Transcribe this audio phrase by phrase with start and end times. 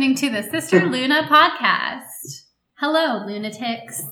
[0.00, 2.44] listening to the Sister Luna podcast.
[2.78, 4.02] Hello, lunatics.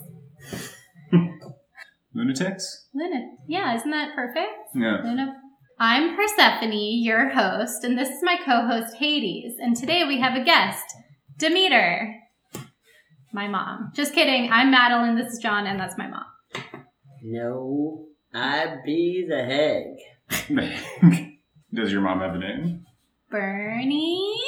[2.14, 2.88] Lunatics?
[2.92, 4.53] Luna, yeah, isn't that perfect?
[4.74, 5.01] Yeah.
[5.03, 5.35] Luna.
[5.80, 9.54] I'm Persephone, your host, and this is my co-host Hades.
[9.59, 10.85] And today we have a guest,
[11.38, 12.16] Demeter,
[13.32, 13.91] my mom.
[13.95, 14.52] Just kidding.
[14.52, 15.16] I'm Madeline.
[15.16, 16.27] This is John, and that's my mom.
[17.23, 20.84] No, I be the hag.
[21.75, 22.84] Does your mom have a name?
[23.30, 24.39] Bernie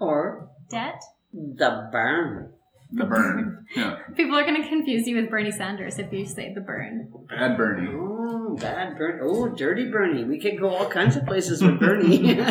[0.00, 0.94] Or Det.
[1.32, 2.52] the burn.
[2.92, 3.66] The Burn.
[3.74, 3.96] Yeah.
[4.16, 7.10] People are going to confuse you with Bernie Sanders if you say the burn.
[7.28, 7.88] Bad Bernie.
[7.92, 9.18] Oh, bad Bernie.
[9.24, 10.22] Oh, dirty Bernie.
[10.22, 12.38] We could go all kinds of places with Bernie.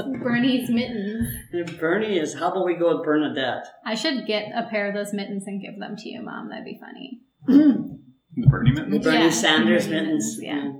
[0.00, 1.28] Oh Bernie's mittens.
[1.52, 3.66] If Bernie is, how about we go with Bernadette?
[3.86, 6.48] I should get a pair of those mittens and give them to you, Mom.
[6.50, 7.20] That'd be funny.
[7.46, 9.04] The Bernie The Mittens?
[9.04, 9.30] Bernie Yeah.
[9.30, 10.38] Sanders Bernie mittens.
[10.42, 10.72] Yeah.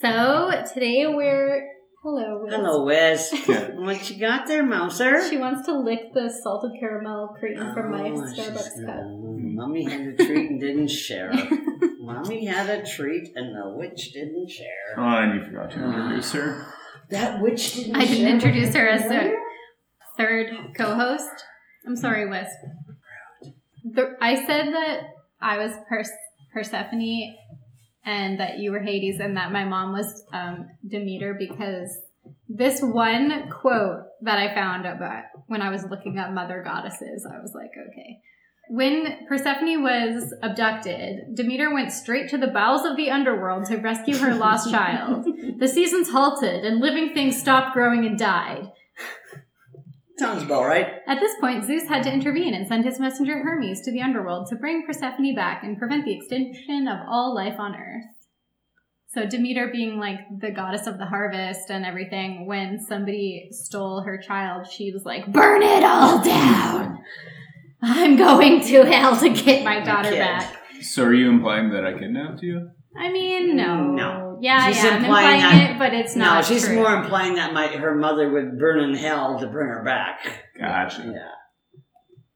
[0.00, 1.68] So today we're
[2.02, 2.42] hello.
[2.44, 2.54] Wiz.
[2.54, 3.32] Hello, Wes.
[3.76, 5.28] What you got there, Mouser?
[5.28, 8.96] She wants to lick the salted caramel cream from my Oh, Starbucks cup.
[9.04, 11.32] oh, Mommy had a treat and didn't share.
[12.00, 14.94] Mommy had a treat and the witch didn't share.
[14.96, 16.66] Oh, and you forgot to introduce her.
[17.10, 19.34] That witch didn't I didn't introduce her as the a
[20.16, 21.28] third co-host.
[21.86, 22.56] I'm sorry, Wisp.
[23.84, 25.00] The, I said that
[25.38, 26.08] I was Pers-
[26.54, 27.34] Persephone
[28.04, 31.96] and that you were Hades and that my mom was um, Demeter because
[32.48, 37.40] this one quote that I found about when I was looking up mother goddesses, I
[37.40, 38.18] was like, okay.
[38.68, 44.16] When Persephone was abducted, Demeter went straight to the bowels of the underworld to rescue
[44.16, 45.26] her lost child.
[45.58, 48.70] The seasons halted and living things stopped growing and died.
[50.18, 50.86] Sounds about right.
[51.06, 54.46] At this point, Zeus had to intervene and send his messenger Hermes to the underworld
[54.48, 58.04] to bring Persephone back and prevent the extinction of all life on Earth.
[59.08, 64.16] So Demeter being like the goddess of the harvest and everything, when somebody stole her
[64.16, 66.98] child, she was like, "Burn it all down!
[67.82, 71.92] I'm going to hell to get my daughter back." So are you implying that I
[71.98, 72.70] kidnapped you?
[72.96, 74.38] I mean, no, No.
[74.40, 76.24] yeah, She's yeah, I'm implying implying that- it, but it's not.
[76.24, 76.44] No, not.
[76.44, 76.74] she's true.
[76.76, 80.20] more implying that my her mother would burn in hell to bring her back.
[80.58, 81.02] Gotcha.
[81.06, 81.28] Yeah.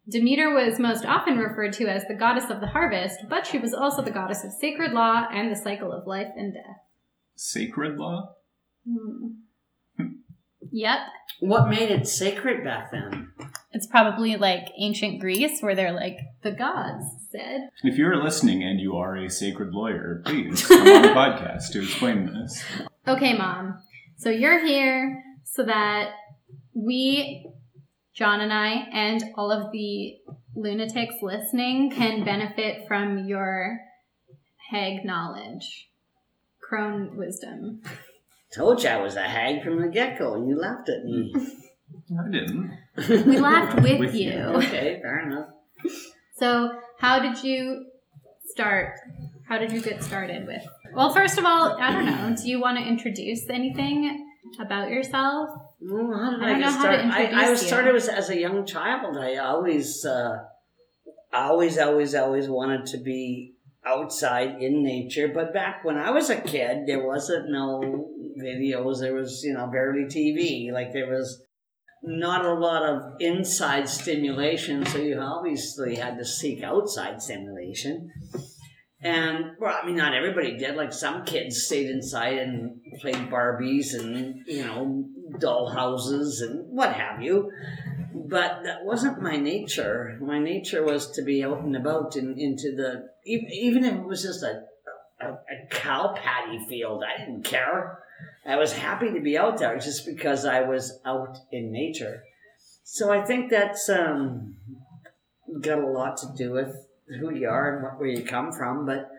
[0.09, 3.75] Demeter was most often referred to as the goddess of the harvest, but she was
[3.75, 6.77] also the goddess of sacred law and the cycle of life and death.
[7.34, 8.34] Sacred law?
[8.89, 9.33] Hmm.
[10.71, 10.99] Yep.
[11.41, 13.33] What made it sacred back then?
[13.77, 17.69] It's probably like ancient Greece where they're like, the gods said.
[17.83, 21.83] If you're listening and you are a sacred lawyer, please come on the podcast to
[21.83, 22.65] explain this.
[23.07, 23.79] Okay, mom.
[24.17, 26.13] So you're here so that
[26.73, 27.51] we,
[28.15, 30.15] John and I, and all of the
[30.55, 33.79] lunatics listening can benefit from your
[34.71, 35.91] hag knowledge,
[36.63, 37.83] crone wisdom.
[38.55, 41.35] Told you I was a hag from the get go, and you laughed at me.
[42.19, 42.71] I didn't.
[43.27, 44.33] We laughed with, With you.
[44.33, 44.39] you.
[44.39, 45.49] okay, fair enough.
[46.39, 47.87] So, how did you
[48.45, 48.95] start?
[49.49, 50.63] How did you get started with?
[50.95, 52.37] Well, first of all, I don't know.
[52.37, 54.27] Do you want to introduce anything
[54.61, 55.51] about yourself?
[55.81, 57.07] Well, how did I I, don't get know how to started?
[57.07, 57.69] I, I introduce was you.
[57.69, 59.17] started as, as a young child.
[59.17, 60.39] I always, uh,
[61.33, 63.55] always, always, always wanted to be
[63.85, 65.29] outside in nature.
[65.29, 68.11] But back when I was a kid, there wasn't no
[68.43, 69.01] videos.
[69.01, 70.73] There was, you know, barely TV.
[70.73, 71.43] Like there was
[72.06, 74.87] not a lot of inside stimulation.
[74.87, 78.11] So you obviously had to seek outside stimulation.
[79.00, 80.77] And well, I mean, not everybody did.
[80.77, 85.09] Like some kids stayed inside and played Barbies and you know
[85.39, 87.50] doll houses and what have you.
[88.28, 90.19] But that wasn't my nature.
[90.21, 94.22] My nature was to be out and about and into the even if it was
[94.22, 94.62] just a
[95.21, 97.03] a, a cow patty field.
[97.04, 97.99] I didn't care.
[98.47, 102.22] I was happy to be out there just because I was out in nature.
[102.84, 104.54] So I think that's um,
[105.60, 106.75] got a lot to do with
[107.21, 108.87] who you are and what, where you come from.
[108.87, 109.10] But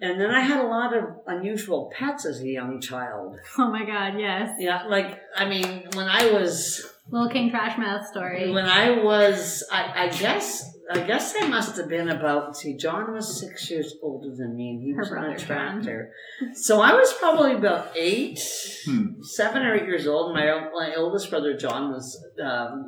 [0.00, 3.36] and then I had a lot of unusual pets as a young child.
[3.58, 4.18] Oh my God!
[4.18, 8.50] Yes, Yeah, like I mean, when I was Little King Trash Mouth story.
[8.50, 12.56] when I was, I, I guess, I guess I must have been about.
[12.56, 15.38] See, John was six years older than me, and he Her was on brother, a
[15.38, 15.46] John.
[15.46, 16.12] tractor.
[16.54, 18.38] So I was probably about eight,
[18.86, 19.22] Hmm.
[19.22, 20.34] seven or eight years old.
[20.34, 22.86] My my oldest brother John was um,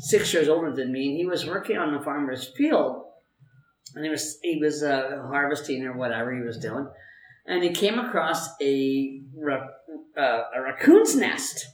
[0.00, 3.04] six years older than me, and he was working on the farmer's field,
[3.94, 6.86] and he was he was uh, harvesting or whatever he was doing,
[7.46, 9.66] and he came across a ra-
[10.16, 11.66] uh, a raccoon's nest.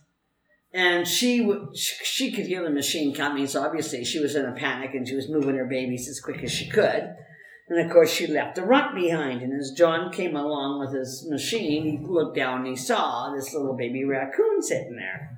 [0.77, 4.91] And she, she could hear the machine coming, so obviously she was in a panic
[4.93, 7.17] and she was moving her babies as quick as she could.
[7.71, 9.41] And of course, she left the runt behind.
[9.41, 13.55] And as John came along with his machine, he looked down and he saw this
[13.55, 15.35] little baby raccoon sitting there.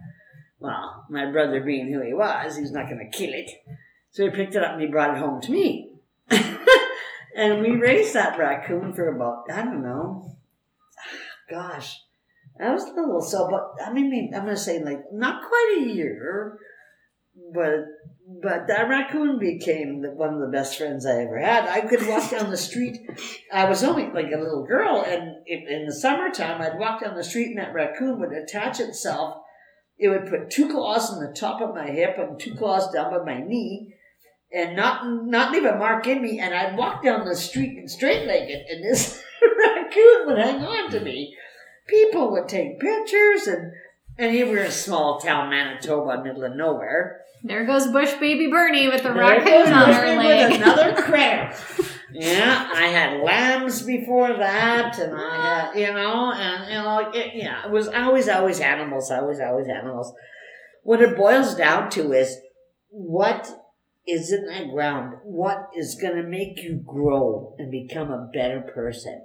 [0.58, 3.49] Well, my brother being who he was, he's not going to kill it.
[4.11, 6.00] So he picked it up and he brought it home to me.
[7.37, 10.37] and we raised that raccoon for about, I don't know,
[10.99, 11.17] ah,
[11.49, 12.02] gosh,
[12.60, 15.88] I was a little so, but I mean, I'm to say like not quite a
[15.88, 16.58] year,
[17.55, 17.87] but
[18.43, 21.66] but that raccoon became the, one of the best friends I ever had.
[21.66, 22.99] I could walk down the street.
[23.52, 27.16] I was only like a little girl, and in, in the summertime, I'd walk down
[27.16, 29.38] the street, and that raccoon would attach itself.
[29.96, 33.10] It would put two claws on the top of my hip and two claws down
[33.10, 33.94] by my knee,
[34.52, 36.38] and not not leave a mark in me.
[36.38, 40.90] And I'd walk down the street and straight legged, and this raccoon would hang on
[40.90, 41.34] to me.
[41.88, 43.73] People would take pictures, and
[44.19, 47.23] and here we're in small town Manitoba, middle of nowhere.
[47.43, 50.52] There goes Bush baby Bernie with the raccoon on her leg.
[50.52, 51.55] With another critter.
[52.12, 57.35] yeah, I had lambs before that, and I had, you know, and you know, it,
[57.35, 60.12] yeah, it was always, always animals, always, always animals.
[60.82, 62.38] What it boils down to is
[62.91, 63.49] what
[64.06, 68.61] is in that ground, what is going to make you grow and become a better
[68.62, 69.25] person.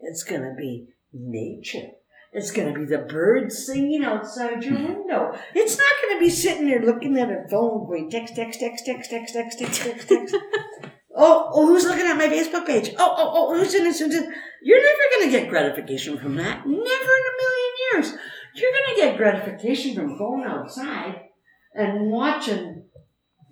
[0.00, 1.88] It's going to be nature.
[2.32, 5.38] It's going to be the birds singing outside your window.
[5.54, 8.84] It's not going to be sitting there looking at a phone going text, text, text,
[8.84, 10.34] text, text, text, text, text, text.
[11.16, 12.90] oh, oh, who's looking at my Facebook page?
[12.98, 14.00] Oh, oh, oh, who's in this?
[14.00, 14.34] Who's in?
[14.64, 16.66] You're never going to get gratification from that.
[16.66, 18.20] Never in a million years.
[18.56, 21.20] You're going to get gratification from going outside
[21.74, 22.84] and watching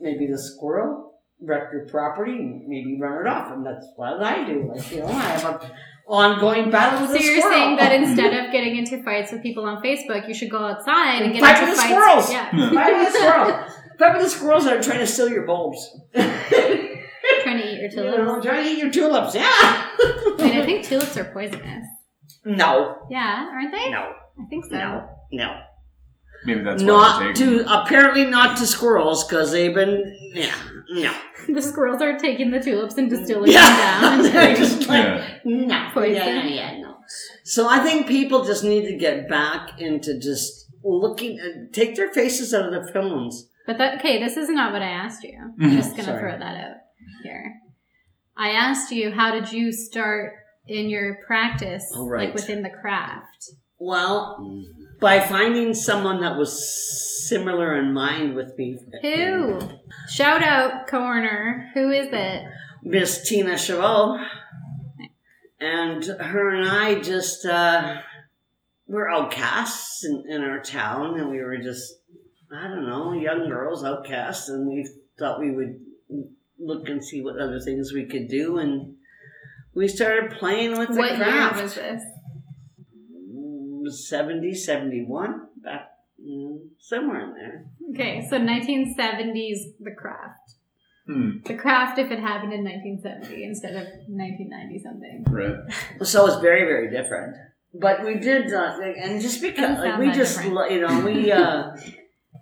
[0.01, 3.53] maybe the squirrel wreck your property and maybe run it off.
[3.53, 4.73] And that's what I do.
[4.75, 5.71] Like, you know, I have a
[6.07, 7.55] ongoing battle with So a you're squirrel.
[7.57, 11.23] saying that instead of getting into fights with people on Facebook, you should go outside
[11.23, 11.93] and get Fight into with the fights.
[11.95, 12.31] squirrels!
[12.33, 13.67] Yeah, Fight with the squirrel.
[13.99, 15.79] Fight with the squirrels that are trying to steal your bulbs.
[16.15, 18.19] trying to eat your You tulips.
[18.19, 19.35] know, trying to eat your tulips.
[19.35, 19.43] Yeah.
[19.47, 21.87] I mean, I think tulips are poisonous.
[22.45, 23.91] no, Yeah, aren't they?
[23.91, 24.77] no, I think so.
[24.77, 25.61] no, no.
[26.45, 30.55] Maybe that's why Not they're to apparently not to squirrels because they've been yeah
[30.91, 31.13] no
[31.49, 34.27] The squirrels are taking the tulips and distilling yeah them down.
[34.27, 35.39] And they're just like Yeah.
[35.45, 36.15] no Poison.
[36.15, 36.97] yeah yeah no.
[37.45, 42.11] So I think people just need to get back into just looking and take their
[42.13, 43.49] faces out of the phones.
[43.67, 45.39] But that okay, this is not what I asked you.
[45.39, 45.65] Mm-hmm.
[45.65, 46.77] I'm just gonna throw that out
[47.23, 47.55] here.
[48.37, 50.33] I asked you how did you start
[50.67, 52.27] in your practice, Oh, right.
[52.27, 53.51] like within the craft.
[53.79, 54.82] Well, mm-hmm.
[55.03, 58.79] By finding someone that was similar in mind with me.
[59.03, 59.61] Who?
[60.09, 61.71] Shout out corner.
[61.75, 62.45] Who is it?
[62.85, 64.25] Miss Tina Chavot.
[65.61, 68.01] And her and I just, uh,
[68.87, 71.95] we're outcasts in, in our town, and we were just,
[72.53, 74.89] I don't know, young girls, outcasts, and we
[75.19, 75.81] thought we would
[76.59, 78.97] look and see what other things we could do, and
[79.75, 81.55] we started playing with the what craft.
[81.55, 82.03] year was this?
[83.93, 85.91] 70, 71, back,
[86.21, 87.67] mm, somewhere in there.
[87.93, 90.55] Okay, so 1970s the craft.
[91.07, 91.39] Hmm.
[91.45, 95.25] The craft if it happened in 1970 instead of 1990 something.
[95.29, 96.07] Right.
[96.07, 97.37] So it's very, very different.
[97.75, 100.73] But we did, uh, and just because like, we just, different.
[100.73, 101.71] you know, we uh,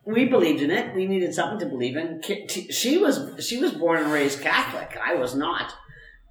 [0.05, 0.94] we believed in it.
[0.94, 2.20] We needed something to believe in.
[2.70, 4.99] She was she was born and raised Catholic.
[5.03, 5.73] I was not.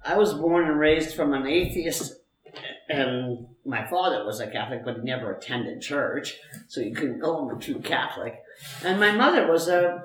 [0.04, 2.14] I was born and raised from an atheist,
[2.90, 6.36] and my father was a Catholic, but he never attended church,
[6.68, 8.34] so you couldn't call him a true Catholic.
[8.84, 10.04] And my mother was a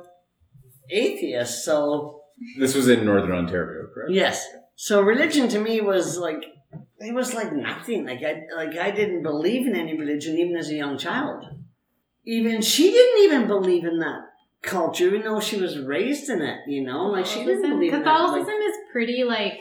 [0.89, 2.21] atheist, so
[2.59, 4.11] This was in Northern Ontario, correct?
[4.11, 4.47] Yes.
[4.75, 6.43] So religion to me was like
[6.99, 8.05] it was like nothing.
[8.05, 11.45] Like I like I didn't believe in any religion even as a young child.
[12.25, 14.21] Even she didn't even believe in that
[14.61, 16.59] culture, even though she was raised in it.
[16.67, 18.05] You know, like she didn't Catholicism, believe in that.
[18.05, 19.59] Catholicism Like, is pretty like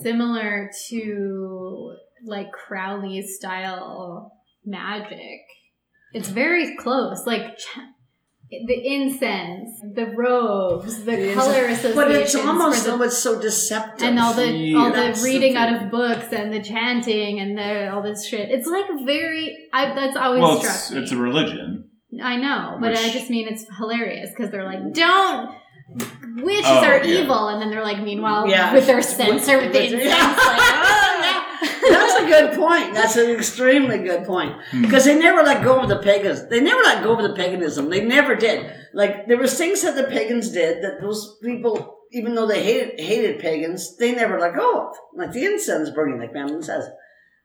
[0.00, 1.94] similar to
[2.24, 4.32] like Crowley style
[4.64, 5.40] magic.
[6.14, 7.26] It's very close.
[7.26, 7.78] Like ch-
[8.50, 11.78] the incense, the robes, the, The color incense.
[11.78, 14.06] associations, but it's almost the- so it's so deceptive.
[14.08, 17.40] and all the Yeah, all the that's the reading out of books and the chanting
[17.40, 18.50] and the all this shit.
[18.50, 19.56] It's like very.
[19.72, 21.02] I, that's always Well, struck it's, me.
[21.02, 21.88] it's a religion.
[22.22, 24.92] I know, but I just mean it's hilarious because they're like, mm.
[24.94, 25.56] don't.
[26.36, 27.22] Witches Oh, are yeah.
[27.22, 28.72] evil, and then they're like, meanwhile, Yeah.
[28.72, 30.34] with their censer, with the incense, yeah.
[30.36, 32.94] like, oh, That's a good point.
[32.94, 34.54] That's an extremely good point.
[34.70, 34.82] Hmm.
[34.82, 36.48] Because they never let go of the pagans.
[36.48, 37.90] They never let go of the paganism.
[37.90, 38.70] They never did.
[38.94, 43.00] Like there was things that the pagans did that those people, even though they hated
[43.00, 44.96] hated pagans, they never let go of.
[45.14, 46.88] Like the incense burning, like Madeline says.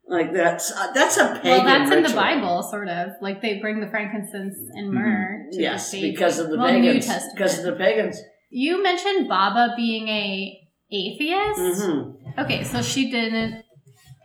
[0.10, 1.44] Like that's uh, that's a pagan.
[1.44, 2.14] well, that's in the.
[2.14, 3.10] Bible, sort of.
[3.22, 6.12] Like they bring the frankincense and myrrh to Yes, the baby.
[6.12, 7.06] because of the well, New pagans.
[7.08, 7.36] Testament.
[7.38, 8.22] Because of the pagans.
[8.50, 10.58] You mentioned Baba being a
[10.92, 11.82] atheist.
[11.82, 13.64] hmm Okay, so she didn't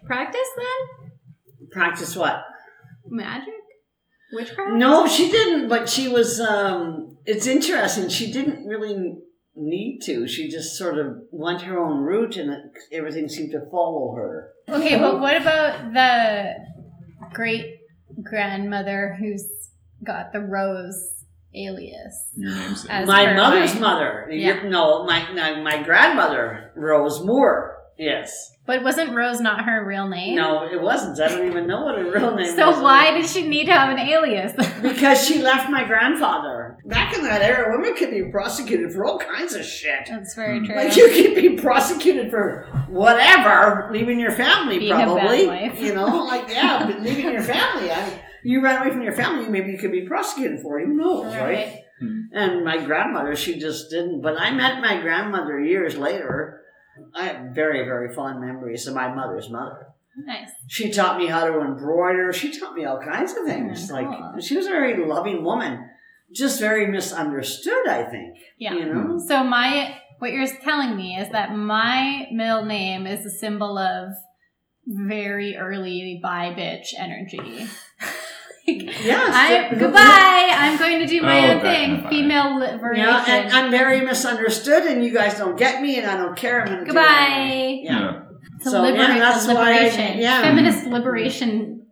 [0.06, 1.10] practice then
[1.70, 2.44] Practice what?
[3.08, 3.54] magic.
[4.32, 4.74] Witchcraft?
[4.74, 5.68] No, she didn't.
[5.68, 6.40] But she was.
[6.40, 8.08] um It's interesting.
[8.08, 9.14] She didn't really
[9.56, 10.26] need to.
[10.28, 12.60] She just sort of went her own route, and it,
[12.92, 14.50] everything seemed to follow her.
[14.68, 16.54] Okay, but what about the
[17.32, 17.78] great
[18.22, 19.46] grandmother who's
[20.04, 21.21] got the Rose
[21.54, 22.28] alias?
[22.88, 24.28] As my mother's my- mother.
[24.30, 24.62] Yeah.
[24.64, 27.78] No, my, my my grandmother, Rose Moore.
[27.98, 28.52] Yes.
[28.64, 30.36] But wasn't Rose not her real name?
[30.36, 31.20] No, it wasn't.
[31.20, 32.54] I don't even know what her real name was.
[32.54, 34.52] So why did she need to have an alias?
[34.82, 36.76] Because she left my grandfather.
[36.86, 40.06] Back in that era, women could be prosecuted for all kinds of shit.
[40.08, 40.66] That's very hmm.
[40.66, 40.76] true.
[40.76, 45.42] Like you could be prosecuted for whatever, leaving your family Being probably.
[45.78, 47.90] You know, like yeah, but leaving your family.
[47.90, 50.86] I you ran away from your family, maybe you could be prosecuted for it.
[50.86, 51.42] Who knows, right?
[51.42, 51.78] Right.
[52.00, 52.20] Hmm.
[52.32, 54.22] And my grandmother, she just didn't.
[54.22, 56.62] But I met my grandmother years later.
[57.14, 59.86] I have very, very fond memories of my mother's mother.
[60.16, 60.50] Nice.
[60.68, 62.32] She taught me how to embroider.
[62.32, 63.90] She taught me all kinds of things.
[63.90, 63.94] Oh.
[63.94, 65.88] Like she was a very loving woman,
[66.32, 67.88] just very misunderstood.
[67.88, 68.36] I think.
[68.58, 68.74] Yeah.
[68.74, 69.00] You know.
[69.00, 69.18] Hmm.
[69.18, 74.12] So my what you're telling me is that my middle name is a symbol of
[74.86, 77.66] very early bi bitch energy.
[78.66, 79.34] Yes.
[79.34, 80.48] I goodbye.
[80.52, 81.86] I'm going to do my Oh, own okay.
[81.86, 82.02] thing.
[82.04, 82.10] Bye.
[82.10, 83.04] Female liberation.
[83.04, 86.60] Yeah, and I'm very misunderstood, and you guys don't get me, and I don't care.
[86.62, 87.26] I'm gonna goodbye.
[87.30, 87.82] anyway.
[87.84, 88.22] Yeah.
[88.58, 90.18] It's a So, yeah, that's a why I- liberation.
[90.18, 90.42] yeah.
[90.42, 91.86] Feminist liberation.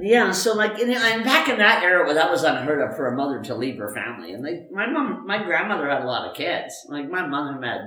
[0.00, 3.08] Yeah, so like, in, and back in that era, well, that was unheard of for
[3.08, 4.32] a mother to leave her family.
[4.32, 6.86] And like, my mom, my grandmother had a lot of kids.
[6.88, 7.80] Like, my mother had,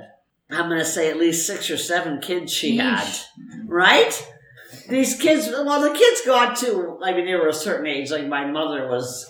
[0.52, 3.08] I'm going to say at least six or seven kids she had.
[3.66, 4.28] Right?
[4.90, 8.12] These kids, well, the kids got to, I mean, they were a certain age.
[8.12, 9.30] Like, my mother was,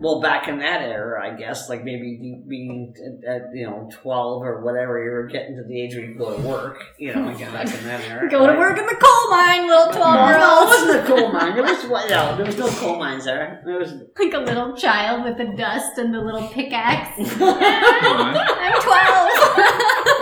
[0.00, 2.94] well, back in that era, I guess, like maybe being
[3.26, 6.14] at, at you know, 12 or whatever, you were getting to the age where you
[6.16, 8.28] go to work, you know, again, back in that era.
[8.30, 8.58] Go to right?
[8.58, 11.54] work in the coal mine, little twelve No, year no, it wasn't a coal mine.
[11.54, 12.08] There was what?
[12.10, 13.60] no, there was no coal mines there.
[13.64, 17.18] There was Like a little child with the dust and the little pickaxe.
[17.40, 19.30] I'm twelve.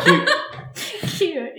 [0.04, 0.30] Cute.
[1.16, 1.55] Cute,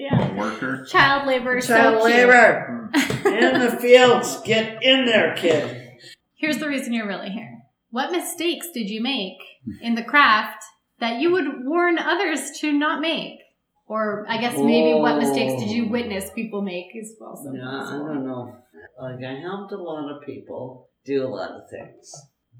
[0.67, 0.79] yeah.
[0.79, 0.85] Worker.
[0.85, 1.57] Child labor.
[1.57, 2.19] is child so cute.
[2.19, 3.27] labor hmm.
[3.27, 4.41] in the fields.
[4.41, 5.97] Get in there, kid.
[6.35, 7.63] Here's the reason you're really here.
[7.89, 9.37] What mistakes did you make
[9.81, 10.63] in the craft
[10.99, 13.39] that you would warn others to not make?
[13.87, 15.91] Or I guess maybe what mistakes did you Oh.
[15.91, 17.37] witness people make as well?
[17.37, 18.55] So Yeah, I don't know.
[19.01, 22.13] Like I helped a lot of people do a lot of things,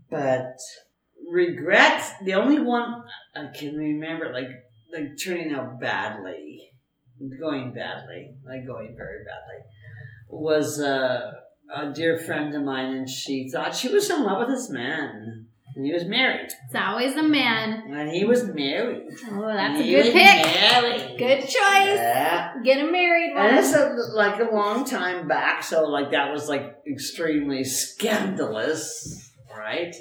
[0.10, 0.58] but
[1.30, 2.12] regrets.
[2.24, 3.04] The only one
[3.36, 4.50] I can remember, like
[4.94, 6.72] like turning out badly,
[7.40, 9.66] going badly, like going very badly,
[10.30, 11.32] was uh,
[11.76, 15.46] a dear friend of mine, and she thought she was in love with this man,
[15.76, 17.84] and he was married, It's always a man.
[17.92, 19.04] and he was married.
[19.32, 20.46] Oh, that's a good was pick.
[20.46, 21.18] Married.
[21.20, 21.54] Good choice.
[21.54, 22.54] Yeah.
[22.64, 23.34] Get him married.
[23.36, 29.32] And it's a, like a long time back, so like that was like extremely scandalous,
[29.56, 29.96] right?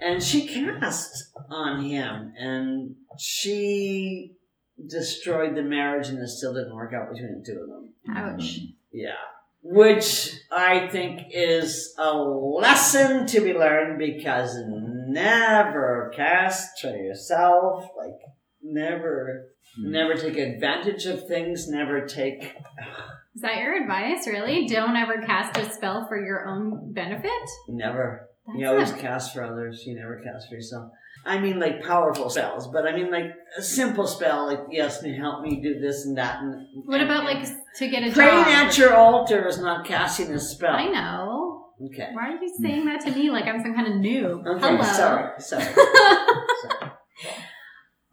[0.00, 4.35] And she cast on him, and she
[4.84, 7.92] destroyed the marriage, and it still didn't work out between the two of them.
[8.08, 8.60] Ouch.
[8.92, 9.14] Yeah.
[9.62, 17.88] Which I think is a lesson to be learned because never castrate yourself.
[17.96, 18.20] Like,
[18.62, 19.90] never, hmm.
[19.90, 22.54] never take advantage of things, never take
[23.36, 24.66] Is that your advice, really?
[24.66, 27.30] Don't ever cast a spell for your own benefit?
[27.68, 28.30] Never.
[28.46, 29.84] That's you always not- cast for others.
[29.86, 30.90] You never cast for yourself.
[31.26, 35.16] I mean, like powerful spells, but I mean, like a simple spell, like yes, me
[35.16, 36.40] help me do this and that.
[36.40, 36.54] And
[36.84, 38.14] What and- about and like to get a job.
[38.14, 38.48] praying job?
[38.66, 40.74] at your altar is not casting a spell.
[40.74, 41.64] I know.
[41.86, 42.08] Okay.
[42.14, 44.46] Why are you saying that to me like I'm some kind of noob?
[44.46, 44.66] Okay.
[44.66, 44.82] Hello.
[44.82, 45.32] Sorry.
[45.40, 45.64] Sorry.
[45.74, 46.90] sorry.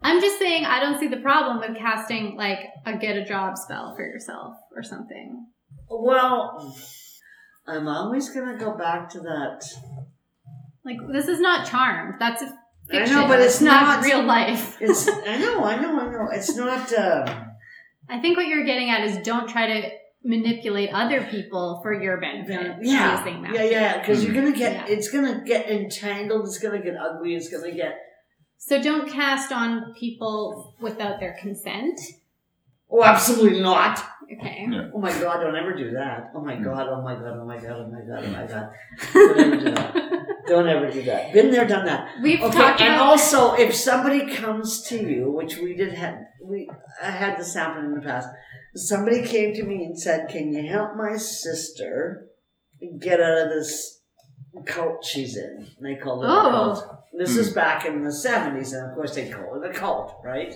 [0.02, 3.56] I'm just saying I don't see the problem with casting like a get a job
[3.56, 5.46] spell for yourself or something.
[5.88, 6.76] Well,
[7.66, 9.62] I'm always gonna go back to that.
[10.84, 12.16] Like this is not charmed.
[12.20, 12.42] That's
[12.92, 13.16] a I fiction.
[13.16, 14.76] know, but it's not- real life.
[14.80, 15.08] It's.
[15.32, 15.64] I know.
[15.64, 15.98] I know.
[16.00, 16.28] I know.
[16.32, 16.92] It's not.
[16.92, 17.44] Uh,
[18.08, 19.90] I think what you're getting at is don't try to
[20.24, 22.76] manipulate other people for your benefit.
[22.82, 23.24] yeah.
[23.52, 23.62] Yeah.
[23.62, 23.98] Yeah.
[24.00, 24.72] Because you're gonna get.
[24.88, 24.94] Yeah.
[24.94, 26.46] It's gonna get entangled.
[26.46, 27.34] It's gonna get ugly.
[27.34, 27.98] It's gonna get.
[28.58, 32.00] So don't cast on people without their consent.
[32.90, 34.02] Oh, absolutely not.
[34.32, 34.66] Okay.
[34.94, 36.32] Oh my god, don't ever do that.
[36.34, 38.70] Oh my god, oh my god, oh my god, oh my god, oh my god.
[39.12, 40.46] Don't ever do that.
[40.46, 41.32] Don't ever do that.
[41.32, 42.20] Been there, done that.
[42.22, 46.16] We've Okay, talked and about also if somebody comes to you, which we did have
[46.42, 46.68] we
[47.02, 48.28] I had this happen in the past.
[48.74, 52.26] Somebody came to me and said, Can you help my sister
[53.00, 54.00] get out of this
[54.66, 55.68] cult she's in?
[55.78, 56.50] And they called it a Oh.
[56.50, 56.98] cult.
[57.16, 57.54] This is hmm.
[57.54, 60.52] back in the seventies, and of course they call it a cult, right?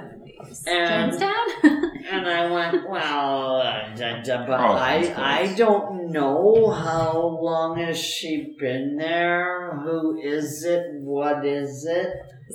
[0.00, 0.64] Seventies.
[0.66, 1.86] And- Jonestown.
[2.10, 7.38] And I went, well, uh, da, da, but Oh, I, that's I don't know how
[7.40, 9.78] long has she been there.
[9.84, 10.86] Who is it?
[11.02, 12.08] What is it?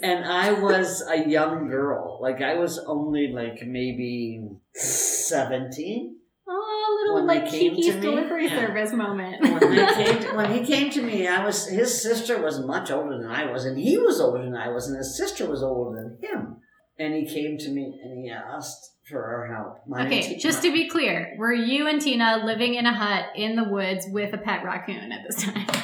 [0.04, 4.42] And I was a young girl, like I was only like maybe
[4.74, 6.18] seventeen
[6.50, 8.60] oh, a little When they like came to Kiki's me, delivery yeah.
[8.60, 9.42] service moment.
[9.42, 10.20] when they came.
[10.22, 13.50] To, when he came to me, I was his sister was much older than I
[13.52, 16.58] was, and he was older than I was, and his sister was older than him.
[16.98, 19.80] And he came to me and he asked for our help.
[19.88, 23.26] My Okay, te- just to be clear, were you and Tina living in a hut
[23.36, 25.68] in the woods with a pet raccoon at this time?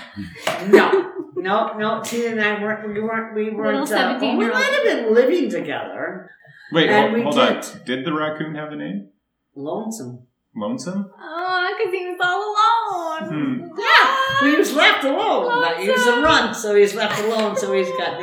[0.67, 2.01] No, no, no.
[2.03, 2.85] Tina and I weren't.
[2.93, 3.33] We weren't.
[3.33, 3.79] We weren't.
[3.89, 6.29] Little Uh, well, we might have been living together.
[6.73, 7.41] Wait, And hold, we hold did.
[7.65, 7.81] on.
[7.85, 9.09] Did the raccoon have a name?
[9.55, 10.27] Lonesome.
[10.53, 11.09] Lonesome?
[11.17, 13.69] Oh, because he was all alone.
[13.69, 13.79] Hmm.
[13.79, 15.61] Yeah, he was left alone.
[15.61, 17.55] But he was a runt, so he's left alone.
[17.55, 18.19] So he's got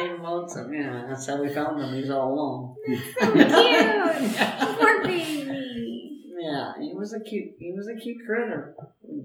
[0.72, 1.94] Yeah, that's how we found him.
[1.94, 2.74] He's all alone.
[3.20, 4.36] So cute.
[4.78, 6.22] Poor baby.
[6.40, 7.54] Yeah, he was a cute.
[7.58, 8.74] He was a cute critter.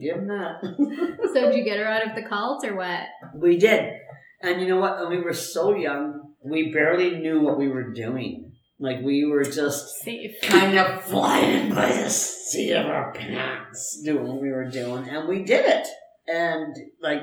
[0.02, 0.62] Give him that.
[1.34, 3.02] So did you get her out of the cult or what?
[3.36, 3.94] we did,
[4.42, 5.00] and you know what?
[5.00, 8.52] When we were so young, we barely knew what we were doing.
[8.80, 10.36] Like we were just Safe.
[10.44, 15.28] kind of flying by the seat of our pants doing what we were doing and
[15.30, 15.88] we did it
[16.28, 17.22] and like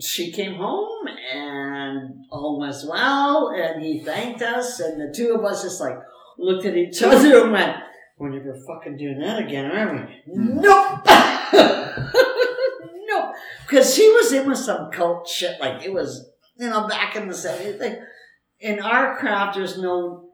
[0.00, 5.44] she came home and all was well and he thanked us and the two of
[5.44, 5.98] us just like
[6.38, 7.76] looked at each other and went
[8.18, 11.04] we're never fucking doing that again are we nope
[13.06, 13.34] nope
[13.66, 17.28] because she was in with some cult shit like it was you know back in
[17.28, 18.00] the 70s like
[18.60, 20.28] in our craft there's no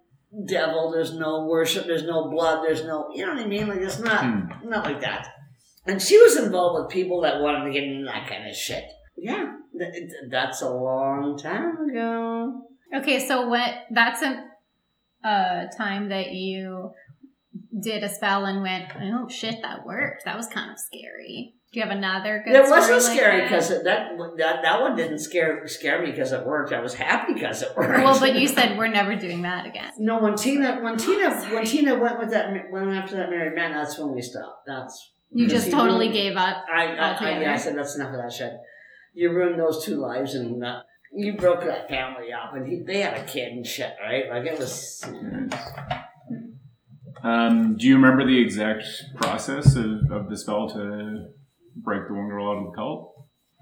[0.47, 3.67] devil, there's no worship, there's no blood, there's no, you know what I mean?
[3.67, 4.69] Like, it's not, Hmm.
[4.69, 5.27] not like that.
[5.87, 8.85] And she was involved with people that wanted to get into that kind of shit.
[9.21, 12.63] Yeah, th- th- that's a long time ago.
[12.95, 13.71] Okay, so what?
[13.91, 14.45] That's a,
[15.25, 16.93] a time that you
[17.79, 20.25] did a spell and went, oh shit, that worked.
[20.25, 21.55] That was kind of scary.
[21.71, 22.55] Do you have another good?
[22.55, 23.85] It wasn't like scary because that,
[24.39, 26.73] that that one didn't scare scare me because it worked.
[26.73, 28.03] I was happy because it worked.
[28.03, 29.93] Well, but you said we're never doing that again.
[29.99, 30.19] no.
[30.19, 33.73] When Tina when oh, Tina when Tina went with that went after that married man,
[33.73, 34.67] that's when we stopped.
[34.67, 36.65] That's You just totally gave up.
[36.75, 38.55] I, I, I, yeah, I said that's enough of that shit.
[39.19, 43.01] You ruined those two lives, and uh, you broke that family up, and he, they
[43.01, 44.29] had a kid and shit, right?
[44.31, 45.05] Like it was.
[47.25, 48.85] Um, do you remember the exact
[49.17, 51.31] process of, of the spell to
[51.77, 53.15] break the one girl out of the cult?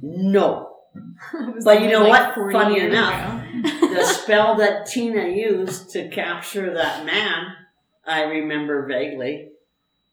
[0.03, 0.77] No,
[1.65, 2.53] But you know like what?
[2.53, 7.47] Funny enough, the spell that Tina used to capture that man,
[8.07, 9.51] I remember vaguely.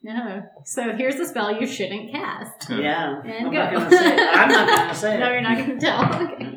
[0.04, 0.42] No.
[0.64, 2.68] So here's a spell you shouldn't cast.
[2.68, 3.58] Yeah, And I'm go.
[3.58, 4.12] not gonna say.
[4.14, 4.20] It.
[4.36, 6.22] I'm not gonna say no, you're not going to tell.
[6.22, 6.50] Okay.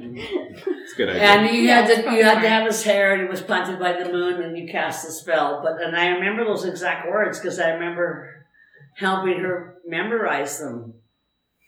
[0.84, 1.22] It's a good idea.
[1.24, 3.30] And you Yeah, had it's to probably you had to have his hair, and it
[3.30, 5.62] was planted by the moon, and you cast the spell.
[5.64, 8.46] But and I remember those exact words because I remember
[8.96, 10.96] helping her memorize them.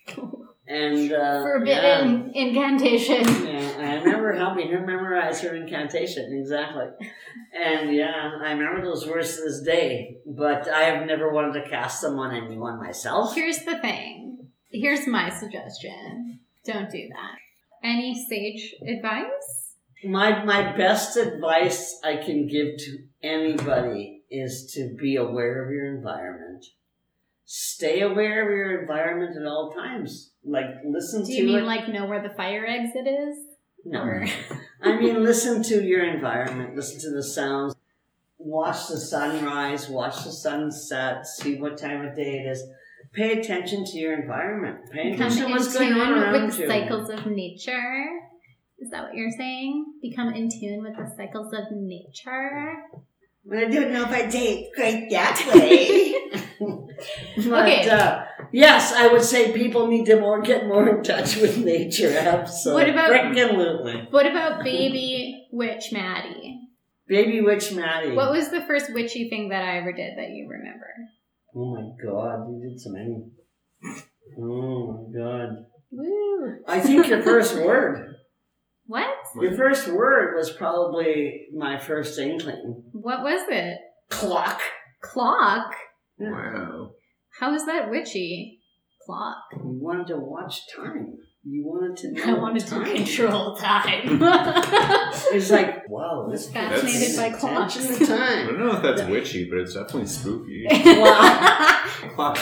[0.69, 3.23] And uh, Forbidden incantation.
[3.23, 6.85] Yeah, yeah, I remember helping her memorize her incantation exactly.
[7.59, 10.17] And yeah, I remember those words to this day.
[10.27, 13.33] But I have never wanted to cast them on anyone myself.
[13.33, 14.49] Here's the thing.
[14.69, 16.39] Here's my suggestion.
[16.63, 17.39] Don't do that.
[17.83, 19.73] Any sage advice?
[20.03, 25.87] My my best advice I can give to anybody is to be aware of your
[25.87, 26.67] environment.
[27.51, 30.33] Stay aware of your environment at all times.
[30.45, 31.63] Like listen Do to you mean it.
[31.63, 33.37] like know where the fire exit is?
[33.83, 34.01] no.
[34.03, 34.23] Or
[34.83, 37.73] I mean listen to your environment, listen to the sounds.
[38.37, 42.63] Watch the sunrise, watch the sunset, see what time of day it is.
[43.13, 44.91] Pay attention to your environment.
[44.91, 46.67] Pay attention in to what's going on around with the you.
[46.67, 48.05] cycles of nature?
[48.77, 49.85] Is that what you're saying?
[50.03, 52.83] Become in tune with the cycles of nature?
[53.51, 56.43] I don't know if I take quite that way.
[57.49, 57.89] but, Okay.
[57.89, 62.09] Uh, yes, I would say people need to more get more in touch with nature.
[62.17, 62.83] Absolutely.
[62.83, 64.07] What about- Absolutely.
[64.11, 66.55] What about baby witch Maddie?
[67.07, 68.11] Baby Witch Maddie.
[68.15, 70.85] What was the first witchy thing that I ever did that you remember?
[71.55, 73.23] oh my god, you did so many.
[74.39, 75.65] Oh my god.
[75.91, 76.57] Woo!
[76.67, 78.13] I think your first word.
[78.85, 79.07] What?
[79.41, 82.83] Your first word was probably my first inkling.
[82.91, 83.79] What was it?
[84.09, 84.61] Clock.
[85.01, 85.73] Clock?
[86.19, 86.91] Wow.
[87.39, 88.59] How is that witchy?
[89.05, 89.37] Clock.
[89.53, 91.17] You wanted to watch time.
[91.43, 94.19] You wanted to know I wanted to control time.
[95.31, 97.75] It's like, wow, this Was fascinated by clocks.
[97.75, 100.65] Attention to I don't know if that's witchy, but it's definitely spooky.
[100.83, 101.85] Wow.
[102.15, 102.37] Clock.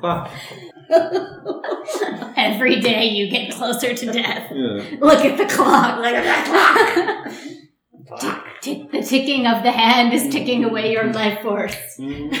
[0.00, 0.30] Clock.
[2.36, 4.50] Every day you get closer to death.
[4.52, 4.96] Yeah.
[5.00, 5.98] Look at the clock.
[5.98, 7.32] Look at that
[8.06, 8.43] clock.
[8.64, 11.76] Tick, tick, The ticking of the hand is ticking away your life force.
[11.98, 12.34] Mhm.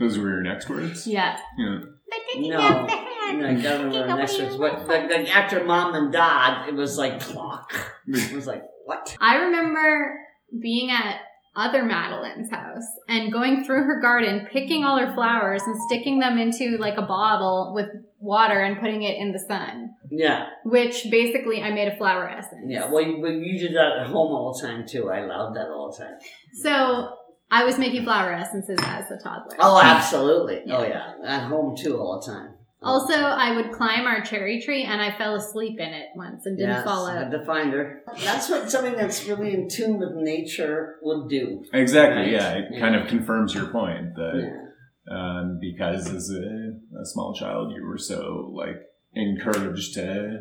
[0.00, 1.06] Those were your next words.
[1.06, 1.36] Yeah.
[1.58, 1.78] Yeah.
[1.80, 2.58] The ticking No.
[2.58, 3.46] of the hand.
[3.46, 4.54] I gotta ticking next words.
[4.56, 7.72] your What life the, the, after mom and dad, it was like clock.
[8.06, 9.16] It was like what?
[9.20, 10.18] I remember
[10.60, 11.16] being at
[11.56, 16.38] other Madeline's house and going through her garden, picking all her flowers and sticking them
[16.38, 17.88] into like a bottle with
[18.26, 19.90] water and putting it in the sun.
[20.10, 22.66] Yeah, Which basically I made a flower essence.
[22.68, 22.90] yeah.
[22.90, 25.08] Well, you, you did that at home all the time too.
[25.10, 26.14] I allowed that all the time.
[26.62, 27.10] So
[27.50, 29.56] I was making flower essences as a toddler.
[29.60, 30.62] Oh, absolutely.
[30.66, 30.76] Yeah.
[30.76, 32.50] Oh yeah, at home too all the time.
[32.82, 33.38] All Also, the time.
[33.38, 36.74] I would climb our cherry tree and I fell asleep in it once and didn't
[36.74, 37.22] Yes, fall I out.
[37.24, 38.02] had to find her.
[38.22, 41.64] That's what something that's really in tune with nature would do.
[41.72, 42.22] Exactly.
[42.22, 42.30] Right.
[42.32, 42.52] Yeah.
[42.58, 42.80] It Yeah.
[42.80, 44.65] kind of confirms your point that Yeah.
[45.10, 48.76] Um, because as a, a small child you were so like
[49.14, 50.40] encouraged to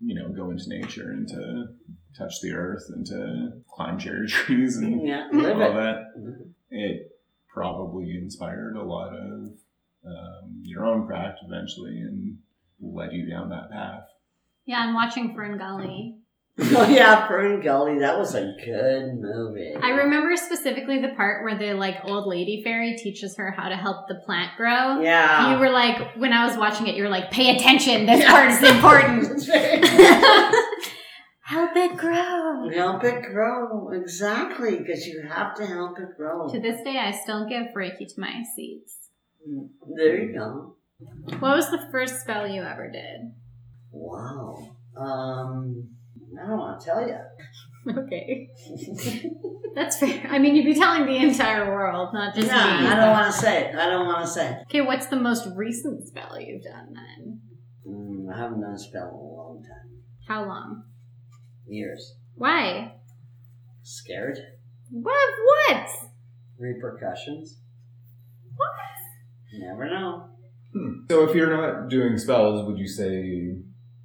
[0.00, 1.66] you know go into nature and to
[2.18, 5.74] touch the earth and to climb cherry trees and Yeah, all it.
[5.74, 6.04] that
[6.70, 7.08] it
[7.52, 9.52] probably inspired a lot of
[10.04, 12.38] um, your own craft eventually and
[12.80, 14.04] led you down that path
[14.64, 16.18] Yeah, and watching Fern Gully.
[16.74, 17.98] Oh yeah, Fern Gully.
[18.00, 19.74] That was a good movie.
[19.74, 23.76] I remember specifically the part where the like old lady fairy teaches her how to
[23.76, 25.00] help the plant grow.
[25.00, 25.52] Yeah.
[25.54, 28.04] You were like, when I was watching it, you were like, pay attention.
[28.04, 29.48] This part is important.
[31.44, 32.70] Help it grow.
[32.70, 33.90] help it grow.
[33.90, 36.48] Exactly, because you have to help it grow.
[36.48, 38.96] To this day, I still give Reiki to my seeds.
[39.96, 40.76] There you go.
[41.40, 43.32] What was the first spell you ever did?
[43.90, 44.76] Wow.
[44.96, 45.88] Um,
[46.40, 47.16] I don't want to tell you.
[47.84, 48.48] Okay.
[49.74, 50.28] That's fair.
[50.30, 52.86] I mean, you'd be telling the entire world, not just no, me.
[52.86, 53.74] I don't want to say it.
[53.74, 54.58] I don't want to say it.
[54.68, 57.40] Okay, what's the most recent spell you've done then?
[57.88, 59.98] Mm, I haven't done a spell in a long time.
[60.28, 60.84] How long?
[61.66, 62.14] Years.
[62.36, 62.92] Why?
[63.82, 64.38] Scared.
[64.90, 65.30] What?
[65.44, 65.88] What?
[66.58, 67.58] Repercussions.
[68.54, 69.58] What?
[69.58, 70.28] Never know.
[71.10, 73.56] So if you're not doing spells, would you say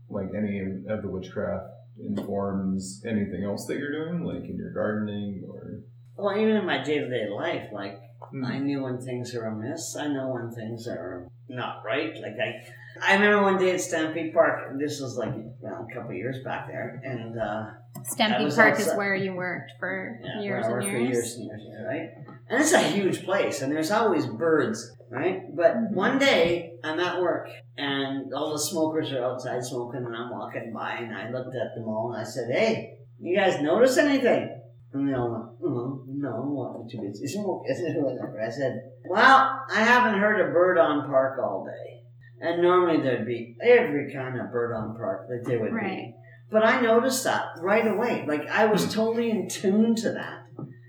[0.09, 0.59] like any
[0.89, 1.65] of the witchcraft
[1.99, 5.81] informs anything else that you're doing, like in your gardening or?
[6.15, 7.99] Well, even in my day to day life, like
[8.31, 8.45] Hmm.
[8.45, 9.95] I knew when things are amiss.
[9.95, 12.13] I know when things are not right.
[12.15, 14.77] Like I, I remember one day at Stampede Park.
[14.79, 18.79] This was like well, a couple of years back there, and uh, Stampede was Park
[18.79, 21.07] is where you worked for yeah, years where I and years.
[21.07, 22.09] for years and years, yeah, right?
[22.49, 25.43] And it's a huge place, and there's always birds, right?
[25.55, 25.91] But Mhm.
[25.93, 30.71] one day I'm at work, and all the smokers are outside smoking, and I'm walking
[30.73, 34.53] by, and I looked at them all, and I said, "Hey, you guys notice anything?"
[34.93, 38.41] And they all went, oh, no, what, too busy smoking, whatever.
[38.41, 38.79] I said,
[39.09, 42.03] well, I haven't heard a bird on park all day.
[42.39, 46.13] And normally there'd be every kind of bird on park that there would Right.
[46.13, 46.15] be.
[46.49, 48.23] But I noticed that right away.
[48.25, 50.43] Like I was totally in tune to that.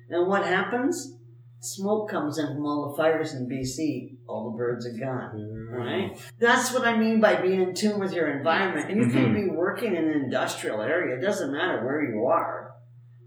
[0.08, 1.17] And what happens?
[1.60, 4.18] Smoke comes in from all the fires in BC.
[4.28, 5.34] All the birds are gone.
[5.34, 5.74] Mm-hmm.
[5.74, 6.18] Right?
[6.38, 8.90] That's what I mean by being in tune with your environment.
[8.90, 9.48] And you can mm-hmm.
[9.48, 11.16] be working in an industrial area.
[11.16, 12.74] It doesn't matter where you are.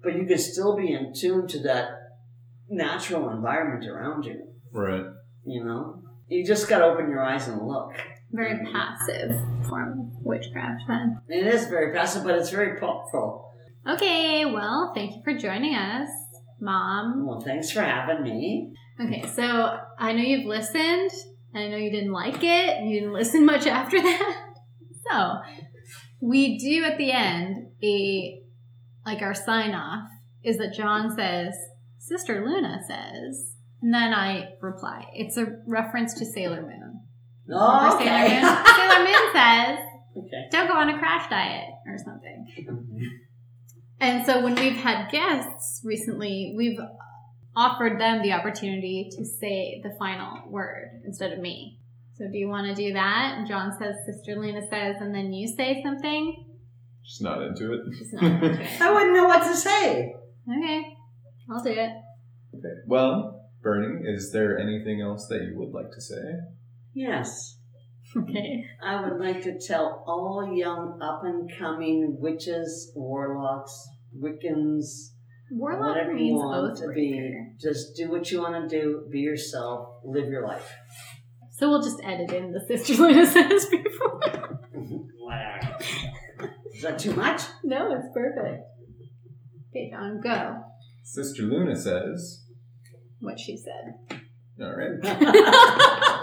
[0.01, 1.89] But you can still be in tune to that
[2.69, 4.47] natural environment around you.
[4.71, 5.05] Right.
[5.45, 6.01] You know?
[6.27, 7.91] You just gotta open your eyes and look.
[8.31, 8.71] Very mm-hmm.
[8.71, 9.31] passive
[9.67, 11.21] form of witchcraft then.
[11.27, 13.51] It is very passive, but it's very powerful.
[13.87, 16.07] Okay, well, thank you for joining us,
[16.61, 17.25] Mom.
[17.27, 18.71] Well, thanks for having me.
[18.99, 21.11] Okay, so I know you've listened,
[21.53, 24.45] and I know you didn't like it, you didn't listen much after that.
[25.09, 25.37] So,
[26.21, 28.41] we do at the end a
[29.05, 30.07] like our sign off
[30.43, 31.55] is that John says,
[31.97, 35.05] Sister Luna says, and then I reply.
[35.13, 37.01] It's a reference to Sailor Moon.
[37.51, 38.41] Oh, Or Sailor okay.
[38.41, 39.79] Moon, Sailor Moon says,
[40.17, 40.47] okay.
[40.51, 42.47] don't go on a crash diet or something.
[44.01, 46.79] And so when we've had guests recently, we've
[47.55, 51.77] offered them the opportunity to say the final word instead of me.
[52.15, 53.35] So do you want to do that?
[53.37, 56.45] And John says, Sister Lena says, and then you say something?
[57.03, 57.81] She's not into it.
[57.97, 58.67] Just not into it.
[58.81, 60.15] I wouldn't know what to say.
[60.49, 60.83] Okay,
[61.51, 61.91] I'll do it.
[62.57, 62.73] Okay.
[62.87, 66.21] Well, Bernie, is there anything else that you would like to say?
[66.93, 67.57] Yes.
[68.15, 68.65] Okay.
[68.83, 75.11] I would like to tell all young up and coming witches, warlocks, Wiccans,
[75.51, 77.47] Warlock whatever you means want to be, breaker.
[77.59, 80.69] just do what you want to do, be yourself, live your life.
[81.51, 84.59] So we'll just edit in the Sister Luna says before.
[85.19, 85.77] Whatever.
[86.73, 87.41] Is that too much?
[87.63, 88.63] no, it's perfect.
[89.69, 90.57] Okay, John, go.
[91.03, 92.43] Sister Luna says,
[93.19, 94.19] What she said.
[94.59, 94.99] all right.